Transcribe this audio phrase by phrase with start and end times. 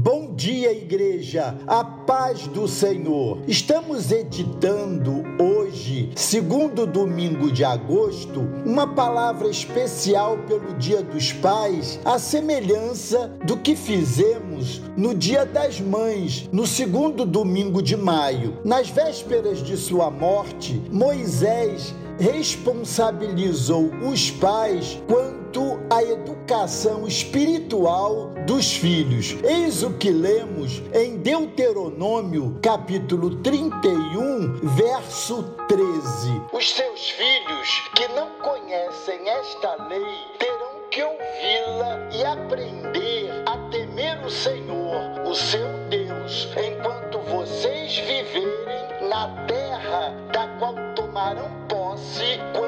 [0.00, 3.40] Bom dia, igreja, a paz do Senhor.
[3.48, 12.16] Estamos editando hoje, segundo domingo de agosto, uma palavra especial pelo Dia dos Pais, a
[12.16, 18.56] semelhança do que fizemos no Dia das Mães, no segundo domingo de maio.
[18.64, 25.02] Nas vésperas de sua morte, Moisés responsabilizou os pais
[25.90, 29.34] à educação espiritual dos filhos.
[29.42, 36.42] Eis o que lemos em Deuteronômio, capítulo 31, verso 13.
[36.52, 40.04] Os seus filhos que não conhecem esta lei
[40.38, 49.08] terão que ouvi-la e aprender a temer o Senhor, o seu Deus, enquanto vocês viverem
[49.08, 52.67] na terra da qual tomarão posse quando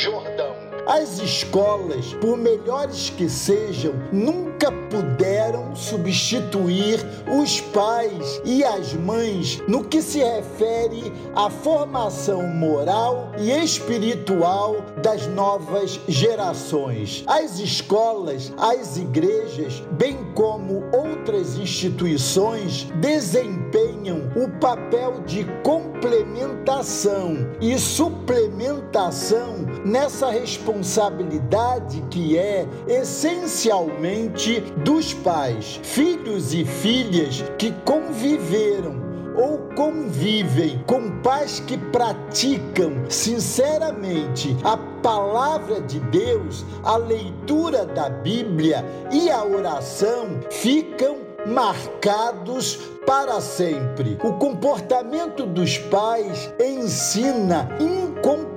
[0.00, 0.56] Jordão.
[0.86, 6.98] As escolas, por melhores que sejam, nunca puderam substituir
[7.30, 15.26] os pais e as mães no que se refere à formação moral e espiritual das
[15.28, 17.22] novas gerações.
[17.26, 29.69] As escolas, as igrejas, bem como outras instituições, desempenham o papel de complementação e suplementação
[29.84, 41.20] nessa responsabilidade que é essencialmente dos pais, filhos e filhas que conviveram ou convivem com
[41.22, 50.40] pais que praticam sinceramente a palavra de Deus, a leitura da Bíblia e a oração
[50.50, 54.18] ficam marcados para sempre.
[54.22, 57.68] O comportamento dos pais ensina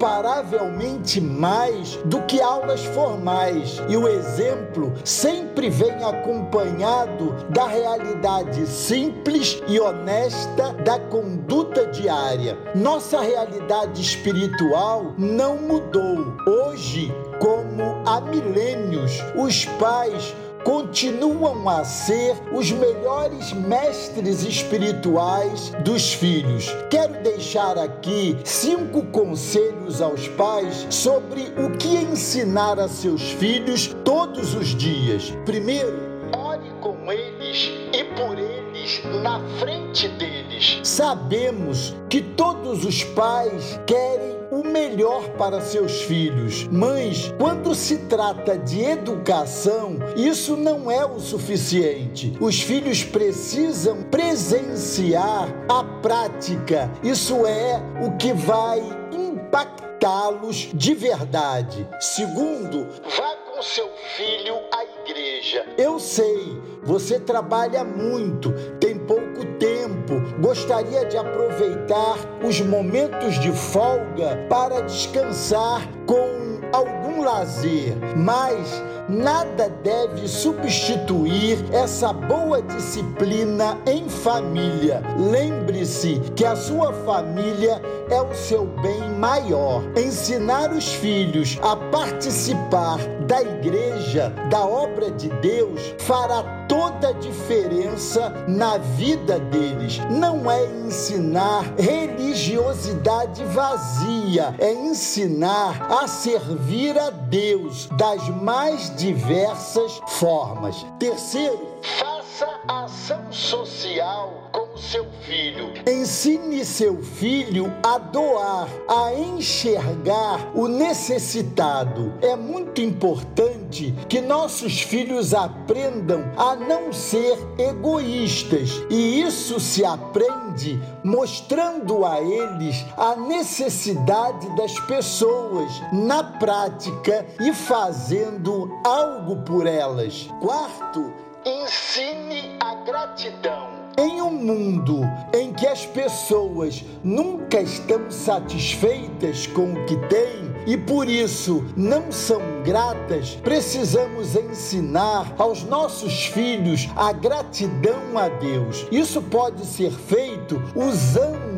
[0.04, 9.62] incomparavelmente mais do que aulas formais, e o exemplo sempre vem acompanhado da realidade simples
[9.66, 12.58] e honesta da conduta diária.
[12.76, 16.36] Nossa realidade espiritual não mudou.
[16.46, 17.10] Hoje,
[17.40, 26.68] como há milênios, os pais continuam a ser os melhores mestres espirituais dos filhos.
[26.90, 34.54] Quero deixar aqui cinco conselhos aos pais sobre o que ensinar a seus filhos todos
[34.56, 35.32] os dias.
[35.46, 40.80] Primeiro, ore com eles e por eles na frente deles.
[40.84, 44.33] Sabemos que todos os pais querem
[44.74, 46.68] melhor para seus filhos.
[46.68, 52.36] Mães, quando se trata de educação, isso não é o suficiente.
[52.42, 56.92] Os filhos precisam presenciar a prática.
[57.04, 58.82] Isso é o que vai
[59.12, 61.88] impactá-los de verdade.
[62.00, 65.66] Segundo, vá com seu filho à igreja.
[65.78, 74.46] Eu sei, você trabalha muito, tem pouco tempo, gostaria de aproveitar os momentos de folga
[74.50, 85.02] para descansar com algum lazer, mas nada deve substituir essa boa disciplina em família.
[85.18, 89.82] Lembre-se que a sua família é o seu bem maior.
[89.98, 98.32] Ensinar os filhos a participar da igreja, da obra de Deus, fará toda a diferença
[98.48, 100.00] na vida deles.
[100.10, 110.84] Não é ensinar religiosidade vazia, é ensinar a servir a Deus das mais diversas formas.
[110.98, 115.74] Terceiro, faça ação social com seu filho.
[115.88, 122.14] Ensine seu filho a doar, a enxergar o necessitado.
[122.22, 130.80] É muito importante que nossos filhos aprendam a não ser egoístas, e isso se aprende
[131.04, 140.30] mostrando a eles a necessidade das pessoas na prática e fazendo algo por elas.
[140.40, 141.14] Quarto,
[141.46, 143.83] ensine a gratidão.
[143.98, 145.02] Em um mundo
[145.34, 152.12] em que as pessoas nunca estão satisfeitas com o que têm e por isso não
[152.12, 158.88] são gratas, precisamos ensinar aos nossos filhos a gratidão a Deus.
[158.92, 161.53] Isso pode ser feito usando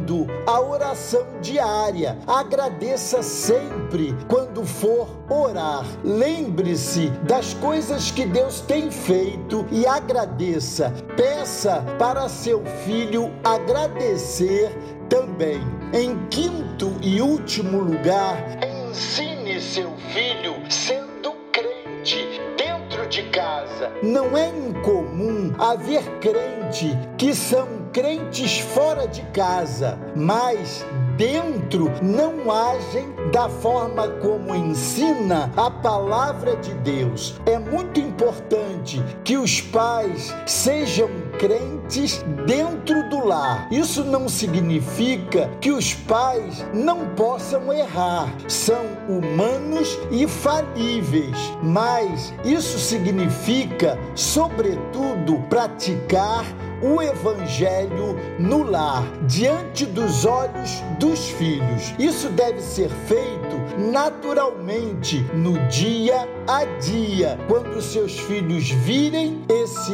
[0.46, 2.18] a oração diária.
[2.28, 5.86] Agradeça sempre quando for orar.
[6.04, 10.94] Lembre-se das coisas que Deus tem feito e agradeça.
[11.16, 14.72] Peça para seu filho agradecer
[15.10, 15.62] também.
[15.94, 18.38] Em quinto e último lugar,
[18.90, 23.92] ensine seu filho sendo crente dentro de casa.
[24.04, 33.08] Não é incomum haver crente que são crentes fora de casa, mas dentro não agem
[33.32, 37.40] da forma como ensina a palavra de Deus.
[37.46, 41.10] É muito importante que os pais sejam
[41.40, 43.70] crentes dentro do lar.
[43.72, 48.28] Isso não significa que os pais não possam errar.
[48.50, 56.46] São humanos e falíveis, mas isso significa, sobretudo, praticar
[56.86, 61.94] o Evangelho no lar, diante dos olhos dos filhos.
[61.98, 63.56] Isso deve ser feito
[63.92, 69.85] naturalmente no dia a dia, quando seus filhos virem esse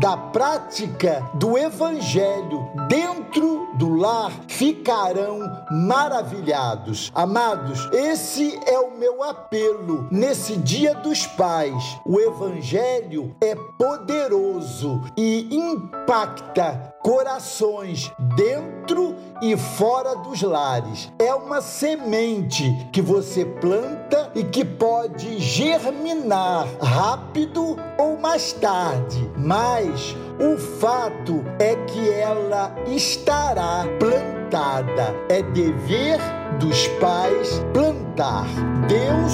[0.00, 5.38] da prática do Evangelho dentro do lar, ficarão
[5.70, 7.12] maravilhados.
[7.14, 12.00] Amados, esse é o meu apelo nesse Dia dos Pais.
[12.06, 21.10] O Evangelho é poderoso e impacta corações dentro e fora dos lares.
[21.18, 30.16] É uma semente que você planta e que pode germinar rápido ou mais tarde, mas
[30.38, 35.14] o fato é que ela estará plantada.
[35.28, 36.18] É dever
[36.58, 38.46] dos pais plantar.
[38.88, 39.32] Deus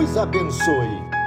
[0.00, 1.17] os abençoe.